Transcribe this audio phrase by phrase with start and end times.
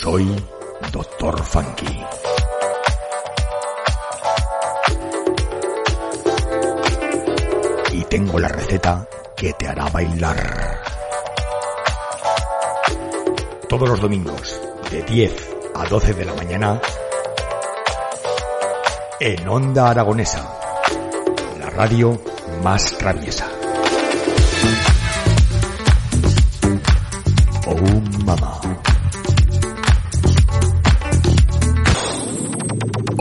[0.00, 0.36] Soy
[0.92, 2.04] Doctor Funky.
[7.92, 10.82] Y tengo la receta que te hará bailar.
[13.68, 14.60] Todos los domingos,
[14.90, 16.80] de 10 a 12 de la mañana,
[19.20, 20.58] en Onda Aragonesa,
[21.58, 22.20] la radio
[22.62, 23.48] más traviesa.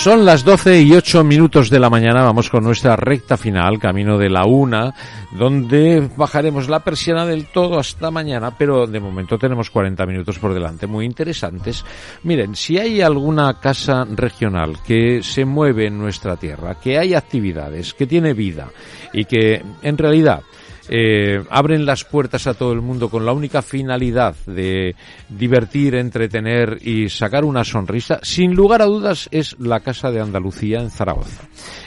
[0.00, 4.16] Son las 12 y 8 minutos de la mañana, vamos con nuestra recta final, camino
[4.16, 4.94] de la una,
[5.30, 10.54] donde bajaremos la persiana del todo hasta mañana, pero de momento tenemos 40 minutos por
[10.54, 11.84] delante, muy interesantes.
[12.22, 17.92] Miren, si hay alguna casa regional que se mueve en nuestra tierra, que hay actividades,
[17.92, 18.70] que tiene vida
[19.12, 20.40] y que en realidad
[20.92, 24.96] eh, abren las puertas a todo el mundo con la única finalidad de
[25.28, 30.80] divertir, entretener y sacar una sonrisa, sin lugar a dudas es la Casa de Andalucía
[30.80, 31.44] en Zaragoza.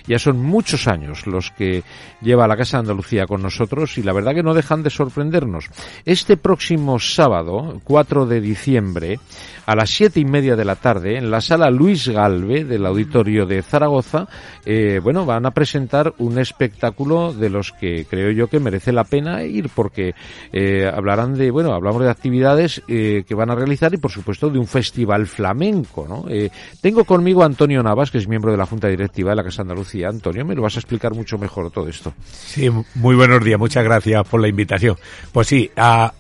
[0.08, 1.84] Ya son muchos años los que
[2.22, 5.66] lleva la Casa de Andalucía con nosotros y la verdad que no dejan de sorprendernos.
[6.06, 9.20] Este próximo sábado, 4 de diciembre,
[9.66, 13.46] a las siete y media de la tarde, en la sala Luis Galve del Auditorio
[13.46, 14.28] de Zaragoza,
[14.66, 19.04] eh, bueno, van a presentar un espectáculo de los que creo yo que merece la
[19.04, 20.14] pena ir porque
[20.52, 24.50] eh, hablarán de, bueno, hablamos de actividades eh, que van a realizar y por supuesto
[24.50, 26.26] de un festival flamenco, ¿no?
[26.30, 26.50] Eh,
[26.82, 29.58] tengo conmigo a Antonio Navas, que es miembro de la Junta Directiva de la Casa
[29.58, 30.10] de Andalucía.
[30.10, 32.14] Antonio, me lo vas a explicar mucho mejor todo esto.
[32.32, 34.98] Sí, muy buenos días, muchas gracias por la invitación.
[35.32, 36.14] Pues sí, a,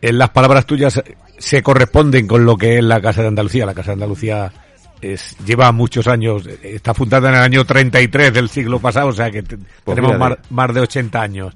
[0.00, 1.02] en las palabras tuyas
[1.38, 3.66] se corresponden con lo que es la Casa de Andalucía.
[3.66, 4.52] La Casa de Andalucía
[5.02, 9.30] es, lleva muchos años, está fundada en el año 33 del siglo pasado, o sea
[9.30, 11.54] que Pues tenemos más, más de 80 años.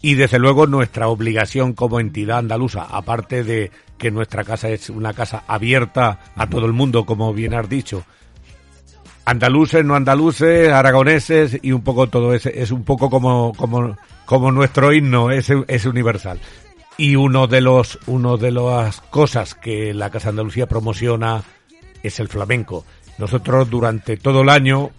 [0.00, 5.12] Y desde luego nuestra obligación como entidad andaluza, aparte de que nuestra casa es una
[5.12, 8.04] casa abierta a todo el mundo, como bien has dicho,
[9.24, 14.52] andaluces, no andaluces, aragoneses y un poco todo ese, es un poco como, como, como
[14.52, 16.40] nuestro himno, es, es universal.
[16.96, 21.42] Y uno de los, uno de las cosas que la Casa Andalucía promociona
[22.02, 22.84] es el flamenco.
[23.18, 24.90] Nosotros durante todo el año,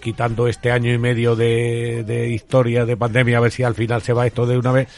[0.00, 4.02] quitando este año y medio de, de historia de pandemia, a ver si al final
[4.02, 4.88] se va esto de una vez,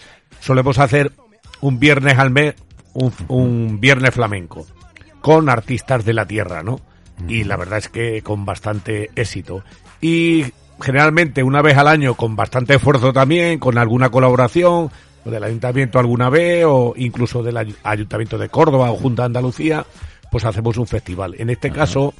[0.41, 1.12] solemos hacer
[1.60, 2.54] un viernes al mes,
[2.94, 4.66] un, un viernes flamenco,
[5.20, 6.80] con artistas de la tierra, ¿no?
[7.28, 9.64] Y la verdad es que con bastante éxito.
[10.00, 10.44] Y
[10.80, 14.91] generalmente una vez al año con bastante esfuerzo también, con alguna colaboración,
[15.24, 19.26] o del ayuntamiento alguna vez, o incluso del ay- ayuntamiento de Córdoba o Junta de
[19.26, 19.84] Andalucía,
[20.31, 21.34] pues hacemos un festival.
[21.39, 22.15] En este caso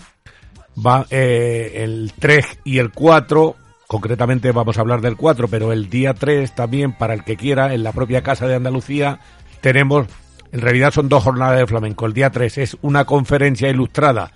[0.85, 5.89] va eh, el 3 y el 4, concretamente vamos a hablar del 4, pero el
[5.89, 9.21] día 3 también, para el que quiera, en la propia Casa de Andalucía,
[9.61, 10.07] tenemos,
[10.53, 12.07] en realidad son dos jornadas de flamenco.
[12.07, 14.33] El día 3 es una conferencia ilustrada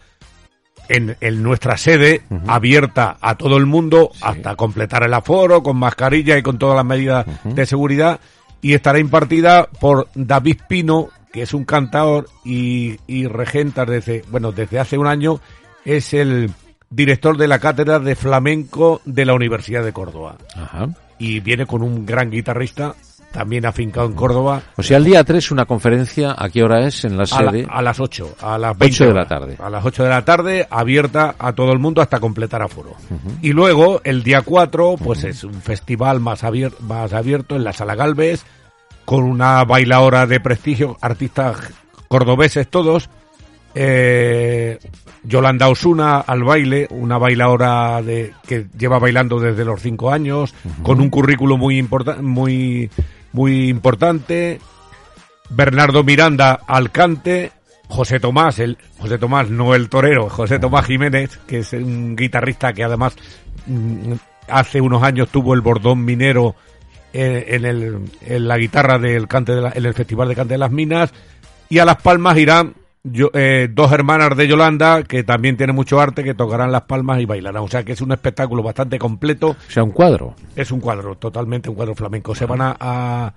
[0.89, 6.37] en, en nuestra sede, abierta a todo el mundo, hasta completar el aforo, con mascarilla
[6.37, 8.21] y con todas las medidas de seguridad,
[8.61, 14.53] y estará impartida por David Pino, que es un cantador y, y regenta desde, bueno,
[14.53, 15.41] desde hace un año,
[15.85, 16.51] es el
[16.91, 20.37] director de la cátedra de flamenco de la Universidad de Córdoba.
[20.57, 20.89] Ajá.
[21.19, 22.95] Y viene con un gran guitarrista,
[23.31, 27.05] también afincado en Córdoba, O sea, el día 3 una conferencia, ¿a qué hora es?
[27.07, 27.67] En la a, la- sede.
[27.71, 29.57] a las 8, a las 20 8 de la tarde.
[29.59, 32.93] A las 8 de la tarde, abierta a todo el mundo hasta completar aforo.
[33.41, 37.73] Y luego, el día 4, pues es un festival más, abier- más abierto en la
[37.73, 38.45] Sala Galvez,
[39.05, 41.57] con una bailadora de prestigio, artistas
[42.09, 43.09] cordobeses todos.
[43.75, 44.79] Eh,
[45.25, 50.53] Yolanda Osuna al baile, una bailadora de, que lleva bailando desde los 5 años,
[50.83, 52.91] con un currículo muy, importa- muy,
[53.33, 54.61] muy importante.
[55.49, 57.53] Bernardo Miranda al cante,
[57.89, 62.73] José Tomás, el José Tomás no el torero, José Tomás Jiménez, que es un guitarrista
[62.73, 63.15] que además
[63.67, 64.13] mm,
[64.49, 66.57] hace unos años tuvo el bordón minero
[67.13, 70.59] en, el, en la guitarra del cante de la- en el Festival de Cante de
[70.59, 71.13] las Minas
[71.69, 72.75] y a Las Palmas irán
[73.05, 77.21] yo- eh, dos hermanas de Yolanda que también tienen mucho arte que tocarán las palmas
[77.21, 80.35] y bailarán, o sea que es un espectáculo bastante completo O sea, un cuadro.
[80.55, 82.35] es un cuadro, totalmente un cuadro flamenco.
[82.35, 83.35] Se van a, a,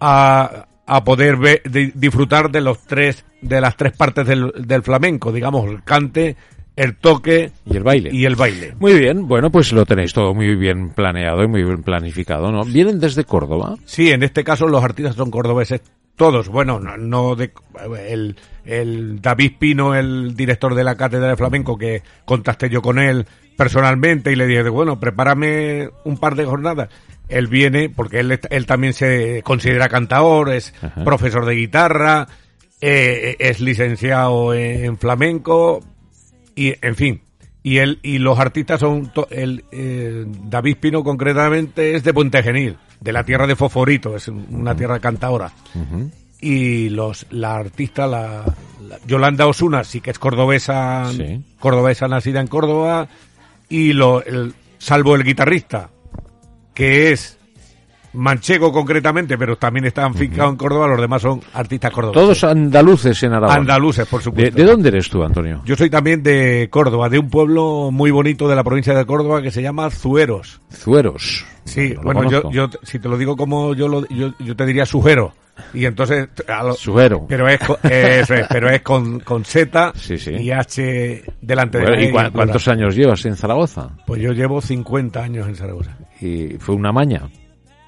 [0.00, 4.82] a- a poder ver- di- disfrutar de los tres, de las tres partes del, del
[4.82, 6.36] flamenco, digamos, el cante,
[6.78, 8.10] el toque Y el baile.
[8.12, 8.74] y el baile.
[8.78, 12.64] Muy bien, bueno, pues lo tenéis todo muy bien planeado y muy bien planificado, ¿no?
[12.64, 13.76] Vienen desde Córdoba.
[13.84, 15.80] Sí, en este caso los artistas son cordobeses
[16.16, 17.52] Todos, bueno, no, no de,
[18.08, 22.98] el, el David Pino, el director de la cátedra de flamenco, que contacté yo con
[22.98, 23.26] él
[23.56, 26.88] personalmente y le dije, bueno, prepárame un par de jornadas.
[27.28, 31.04] Él viene, porque él, él también se considera cantador, es Ajá.
[31.04, 32.26] profesor de guitarra,
[32.80, 35.80] eh, es licenciado en flamenco,
[36.66, 37.20] y en fin.
[37.62, 42.76] Y él y los artistas son el eh, David Pino concretamente es de Puente Genil,
[43.00, 45.52] de la tierra de Fosforito, es una tierra cantadora.
[45.74, 46.10] Ujú.
[46.40, 48.44] Y los la artista la,
[48.88, 51.42] la Yolanda Osuna sí que es cordobesa, Sí.
[51.58, 53.08] cordobesa nacida en Córdoba
[53.68, 55.90] y lo el, salvo el guitarrista
[56.74, 57.37] que es
[58.18, 62.22] manchego concretamente, pero también está afincado en Córdoba, los demás son artistas cordobeses.
[62.22, 63.58] Todos andaluces en Aragón.
[63.58, 64.56] andaluces, por ¿De, supuesto.
[64.56, 65.62] de dónde eres tú, Antonio?
[65.64, 69.40] Yo soy también de Córdoba, de un pueblo muy bonito de la provincia de Córdoba
[69.42, 70.60] que se llama Zueros.
[70.72, 71.44] Zueros.
[71.64, 74.84] Sí, No bueno, yo, si te lo digo como yo lo, yo, yo te diría
[74.86, 75.32] Sujero.
[75.74, 77.26] Y entonces, a lo- Sujero.
[77.28, 80.30] pero es, es, pero es con, con Z Sí, sí.
[80.32, 83.90] y H delante Bueno, de ¿Y cua- cuántos años llevas en Zaragoza?
[84.06, 85.96] Pues yo llevo 50 años en Zaragoza.
[86.20, 87.22] Y fue una maña.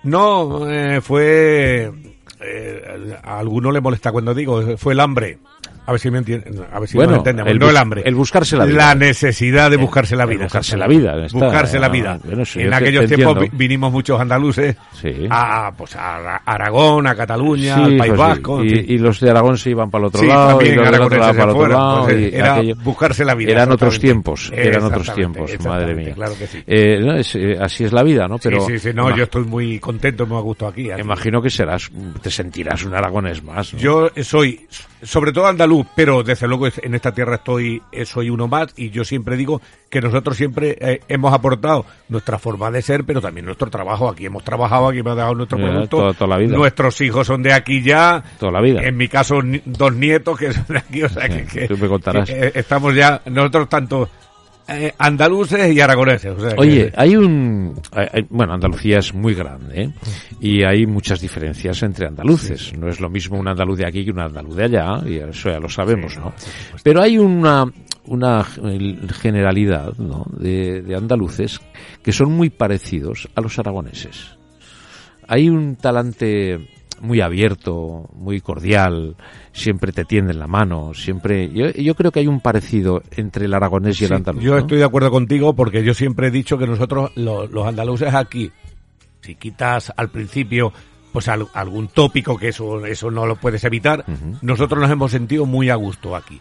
[0.03, 1.93] No, eh, fue...
[2.41, 5.39] eh, a alguno le molesta cuando digo, fue el hambre.
[5.87, 7.51] A ver si me entienden, a ver si Bueno, nos entendemos.
[7.51, 8.03] el no el hambre.
[8.05, 8.77] el buscarse la vida.
[8.77, 10.45] La necesidad de buscarse la el vida.
[10.45, 12.21] buscarse la vida, está, buscarse la ah, vida.
[12.23, 13.57] bueno, sí, en aquellos tiempos entiendo.
[13.59, 15.27] vinimos muchos andaluces Sí.
[15.31, 18.19] a, pues a Ara- Aragón, a Cataluña, Sí, al País pues.
[18.19, 18.65] Vasco.
[18.65, 21.01] Y, y los de Aragón se iban para el otro lado, también y los del
[21.01, 22.19] otro lado para el otro lado.
[22.19, 26.15] y era aquello- buscarse la vida, Eran otros tiempos, eran otros tiempos, madre mía.
[26.15, 26.63] claro que sí.
[26.67, 28.39] Eh, no, es, eh, así es la vida, ¿no?
[28.39, 30.89] Pero sí, sí, sí, no, yo estoy muy contento, me ha gustado aquí.
[30.99, 31.91] imagino que serás,
[32.23, 33.73] te sentirás un aragonés más.
[33.73, 34.67] Yo soy,
[35.03, 38.91] sobre todo andaluz, pero desde luego en esta tierra estoy, eh, soy uno más y
[38.91, 43.47] yo siempre digo que nosotros siempre eh, hemos aportado nuestra forma de ser, pero también
[43.47, 44.09] nuestro trabajo.
[44.09, 45.97] Aquí hemos trabajado, aquí hemos dado nuestro producto.
[45.99, 46.57] toda- toda la vida.
[46.57, 48.23] Nuestros hijos son de aquí ya.
[48.39, 48.83] Toda la vida.
[48.83, 51.89] En mi caso, ni- dos nietos que son de aquí, o sea que, tú me
[51.89, 52.29] contarás.
[52.29, 54.09] que, eh, estamos ya, nosotros tanto
[54.71, 56.33] eh, andaluces y aragoneses.
[56.37, 57.75] o sea que- Oye, hay un...
[57.93, 59.91] hay- bueno, Andalucía es muy grande ¿eh?
[60.41, 62.73] y hay muchas diferencias entre andaluces.
[62.79, 65.51] No es lo mismo un andaluz de aquí que un andaluz de allá, y eso
[65.51, 66.33] ya lo sabemos, ¿no?
[66.83, 67.65] Pero hay una,
[68.07, 70.27] una generalidad ¿no?
[70.37, 71.61] de, de andaluces
[72.03, 74.37] que son muy parecidos a los aragoneses.
[75.29, 76.69] Hay un talante
[77.01, 79.17] muy abierto, muy cordial,
[79.53, 81.51] siempre te tienden la mano, siempre...
[81.53, 84.43] Yo, yo creo que hay un parecido entre el aragonés y el andaluz.
[84.43, 84.59] Yo ¿no?
[84.59, 88.51] estoy de acuerdo contigo porque yo siempre he dicho que nosotros, lo- los andaluces aquí,
[89.23, 90.73] si quitas al principio
[91.13, 94.05] pues al- algún tópico que eso, eso no lo puedes evitar,
[94.43, 96.41] nosotros nos hemos sentido muy a gusto aquí.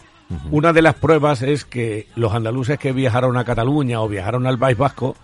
[0.51, 4.59] Una de las pruebas es que los andaluces que viajaron a Cataluña o viajaron al
[4.59, 5.15] País Vasco,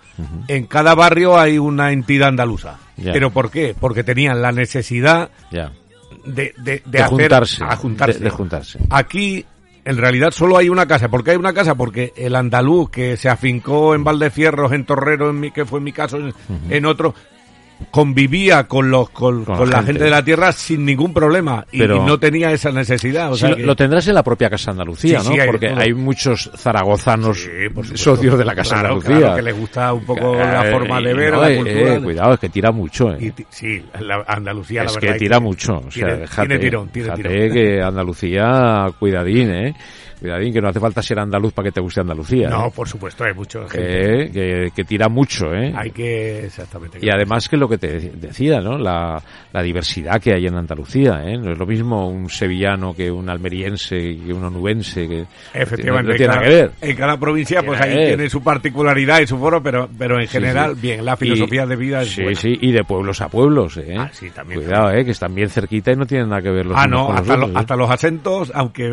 [0.48, 2.80] en cada barrio hay una entidad andaluza.
[3.13, 3.75] ¿Pero por qué?
[3.80, 5.30] Porque tenían la necesidad
[6.25, 8.19] de, de, de de, hacer- juntarse, a juntarse.
[8.19, 8.80] De, juntarse.
[8.89, 9.45] Aquí,
[9.83, 11.09] en realidad, solo hay una casa.
[11.09, 11.75] ¿Por qué hay una casa?
[11.75, 15.92] Porque el andaluz que se afincó en Valdefierros, en Torrero, en mi, que fue mi
[15.92, 16.33] caso, en,
[16.69, 17.13] en otro,
[17.92, 19.92] convivía con los con, Con la con la, gente.
[19.94, 20.04] gente.
[20.06, 23.31] de la tierra sin ningún problema y, Pero- y no tenía esa necesidad.
[23.31, 25.33] O Sí, sea lo, que- lo tendrás en la propia Casa Andalucía, Sí, ¿no?
[25.36, 29.18] sí, hay de Porque hay muchos zaragozanos por socios de la Casa Claro, Andalucía.
[29.18, 31.56] claro, que les gusta un poco la Eh, forma de y ver, no, la eh,
[31.57, 31.95] cultura.
[31.95, 33.18] eh, cuidado, es que tira mucho, ¿eh?
[33.19, 35.13] Y sí, la Andalucía, la es verdad.
[35.13, 35.74] que tira mucho.
[35.78, 37.31] O sea, tiene, déjate, tiene tirón, tiene tirón.
[37.54, 39.74] que Andalucía, cuidadín, ¿eh?
[40.19, 42.50] Cuidadín, que no hace falta ser andaluz para que te guste Andalucía.
[42.50, 42.71] No, ¿eh?
[42.74, 44.24] por supuesto, hay mucho gente.
[44.24, 45.73] Eh, que, que tira mucho, ¿eh?
[45.76, 47.00] Hay que, exactamente.
[47.02, 48.78] Y además que lo que te decía, ¿no?
[48.78, 49.22] La,
[49.54, 51.38] la diversidad que hay en Andalucía, ¿eh?
[51.38, 53.95] No es lo mismo un sevillano que un almeriense
[54.26, 56.72] que un onubense que Efectivamente, no, tiene cada- que ver.
[56.81, 58.16] en cada provincia pues Tiene ahí que ver.
[58.18, 60.81] tiene su particularidad y su foro, pero, pero en Sí, general, sí.
[60.81, 62.40] bien, la Y- filosofía de vida es Sí, buena.
[62.40, 63.95] sí, y de pueblos a pueblos, ¿eh?
[63.98, 65.06] Ah, sí, también, Cuidado, ¿eh?
[65.06, 67.22] Que están bien cerquita y no tienen nada que ver los Ah, no, con los
[67.22, 67.60] hasta, otros, lo- ¿eh?
[67.60, 68.84] hasta los acentos, aunque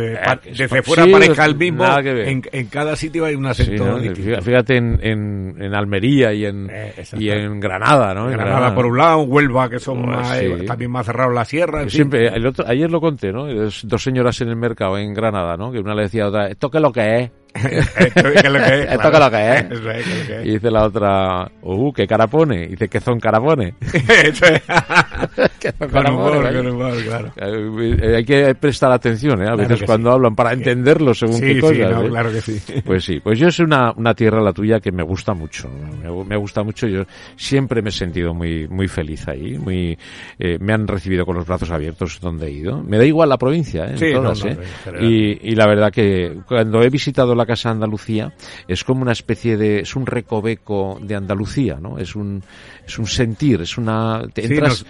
[0.42, 3.84] que desde fuera sí, parezca el mismo, en, en cada sitio hay un Sí, acento
[3.98, 4.42] ¿no?
[4.42, 8.30] Fíjate- en, en, en Almería y en, Eh, y en Granada, ¿no?
[8.30, 10.44] En Granada por un lado, Huelva, que son Pues, más, sí.
[10.46, 11.78] eh, también más cerrados la sierra.
[11.82, 11.96] en Yo fin.
[11.96, 13.46] siempre, el otro, ayer lo conté, ¿no?
[13.46, 15.70] Dos señoras en el mercado en Granada, ¿no?
[15.72, 17.30] Que una le decía a otra, ¿esto qué es lo que es?
[17.54, 19.12] Esto es lo que es, Esto claro.
[19.12, 19.64] que lo que es.
[19.70, 20.46] Eso es, que lo que es.
[20.46, 22.64] Y dice la otra, uh, ¿qué cara pone?
[22.64, 23.74] Y dice, ¿qué son carapones?
[24.24, 24.62] Eso es.
[25.60, 27.32] ¿Qué son Con humor, con humor, claro.
[27.36, 29.48] Eh, eh, hay que prestar atención, ¿eh?
[29.48, 30.14] A veces que cuando sí.
[30.14, 32.08] hablan para entenderlo según Sí, qué sí, no, ¿eh?
[32.08, 32.60] claro que sí.
[32.84, 36.10] Pues sí, pues yo es una, una tierra la tuya que me gusta mucho, me,
[36.24, 37.02] me gusta mucho, yo
[37.36, 39.96] siempre me he sentido muy, muy feliz ahí, muy,
[40.38, 43.38] eh, me han recibido con los brazos abiertos donde he ido, me da igual la
[43.38, 43.90] provincia, ¿eh?
[43.90, 44.58] en Sí, no, todas, no, ¿eh?
[45.00, 48.32] Y, y la verdad que cuando he visitado la la Casa Andalucía
[48.68, 51.98] es como una especie de, es un recoveco de Andalucía, ¿no?
[51.98, 52.42] Es un,
[52.86, 54.86] es un sentir, es una, te Sí, entras,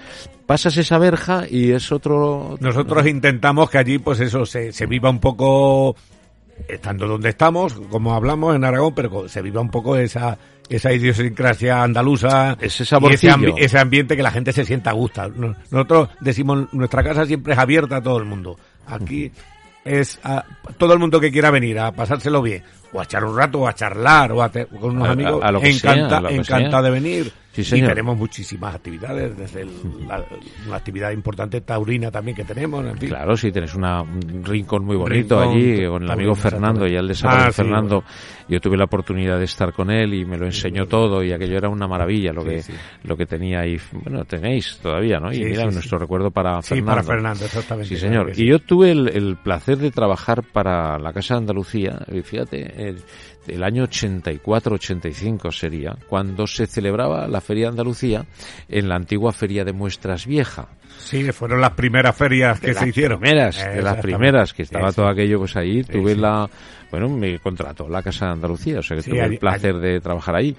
[0.47, 2.57] pasas esa verja y es otro...
[2.61, 5.97] Nosotros intentamos que allí, pues eso, se, se viva un poco,
[6.69, 11.83] estando donde estamos, como hablamos en Aragón, pero se viva un poco esa esa idiosincrasia
[11.83, 15.29] andaluza Ese y ese, ambi- ese ambiente que la gente se sienta a gusto.
[15.31, 18.57] No- Nosotros decimos, nuestra casa siempre es abierta a todo el mundo.
[18.87, 19.31] Aquí
[19.85, 20.45] es a
[20.79, 22.63] todo el mundo que quiera venir a pasárselo bien,
[22.93, 25.41] o a echar un rato, o a charlar, o a te- con unos A- amigos,
[25.43, 26.83] a lo que encanta, a lo que encanta sea.
[26.83, 27.33] de venir.
[27.53, 27.89] Sí, y señor.
[27.91, 29.71] tenemos muchísimas actividades, desde el-
[30.09, 30.25] la,
[30.67, 33.11] una actividad importante taurina también que tenemos, en fin.
[33.11, 36.95] Claro, sí, tienes una, un rincón muy bonito rincón, allí con el amigo Fernando y
[36.95, 37.97] el de Ah, sí, Fernando.
[38.03, 38.17] bueno.
[38.49, 41.57] Yo tuve la oportunidad de estar con él y me lo enseñó todo y aquello
[41.59, 42.73] era una maravilla lo Sí, que sí.
[43.05, 43.79] lo que tenía ahí.
[43.93, 45.31] Bueno, tenéis todavía, ¿no?
[45.31, 45.75] Y Sí, mira, sí, sí.
[45.75, 46.91] nuestro recuerdo para Sí, Fernando.
[46.91, 47.89] para Fernando, exactamente.
[47.95, 48.35] Sí, señor.
[48.35, 48.43] sí.
[48.45, 52.95] Y yo tuve el, el placer de trabajar para la Casa de Andalucía, y fíjate,
[53.49, 58.25] el año 84-85 sería, cuando se celebraba la Feria de Andalucía
[58.69, 60.69] en la antigua Feria de Muestras Vieja.
[60.99, 63.19] Sí, fueron las primeras ferias que se hicieron.
[63.19, 66.49] primeras, de las primeras, que estaba todo aquello pues ahí, tuve la,
[66.91, 70.37] bueno, me contrató la Casa de Andalucía, o sea que tuve el placer de trabajar
[70.37, 70.55] ahí.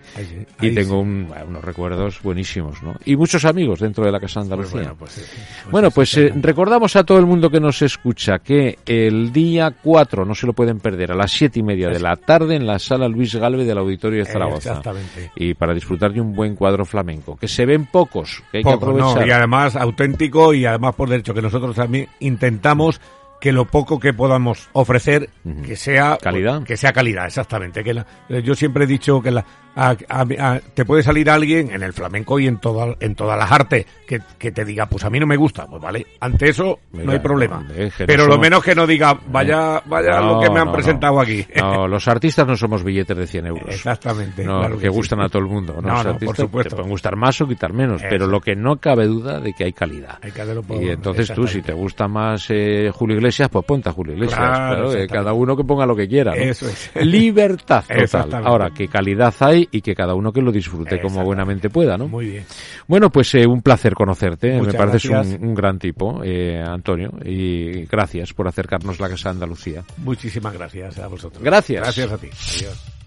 [0.60, 2.96] Y tengo un- bueno, unos recuerdos buenísimos, ¿no?
[3.06, 4.80] Y muchos amigos dentro de la Casa de Pues Andalucía.
[4.82, 5.14] bueno, pues.
[5.16, 9.72] Pues Bueno, pues eh, recordamos a todo el mundo que nos escucha que el día
[9.84, 12.66] 4, no se lo pueden perder, a las siete y media de la tarde en
[12.66, 14.70] la sala Luis Galve del Auditorio de Zaragoza.
[14.70, 15.32] Exactamente.
[15.36, 18.78] Y para disfrutar de un buen cuadro flamenco, que se ven pocos, que hay Poco,
[18.80, 19.22] que aprovechar.
[19.22, 23.00] no, y además auténtico y además por derecho que nosotros también intentamos
[23.42, 25.30] que lo poco que podamos ofrecer
[25.66, 26.64] que sea Calidad.
[26.64, 30.22] que sea calidad exactamente que la- eh, yo siempre he dicho que la, a- a-
[30.40, 33.86] a- te puede salir alguien en el flamenco y en toda, en todas las artes
[34.08, 37.06] que, que te diga pues a mí no me gusta pues vale ante eso Mira,
[37.06, 40.36] no hay problema hombre, que no pero lo menos que no diga vaya vaya No,
[40.36, 43.48] lo que me han no, presentado aquí No, los artistas no somos billetes de 100
[43.48, 43.68] euros.
[43.70, 44.94] exactamente No, claro que, sí.
[44.94, 45.80] gustan a todo el mundo.
[45.82, 45.90] ¿no?
[45.90, 46.70] Los artistas por supuesto.
[46.70, 49.66] Te pueden gustar más o quitar menos, pero lo que no cabe duda de que
[49.66, 50.20] hay calidad.
[50.22, 50.44] Hay que
[50.82, 54.38] y entonces tú, si te gusta más eh, Julio Iglesias, pues ponte a Julio Iglesias.
[54.40, 56.34] Claro, Claro, eh, cada uno que ponga lo que quiera.
[56.34, 56.92] Eso es.
[56.96, 58.42] Libertad total.
[58.46, 62.08] Ahora, que calidad hay y que cada uno que lo disfrute como buenamente pueda, ¿no?
[62.08, 62.46] muy bien
[62.88, 64.54] Bueno, pues eh, un placer conocerte.
[64.54, 69.36] Muchas Me pareces un, gran tipo, eh, Antonio, y gracias por acercarnos la Casa de
[69.36, 69.84] Andalucía.
[69.98, 71.82] muchísimas gracias a vosotros Gracias.
[71.82, 73.03] gracias a ti adiós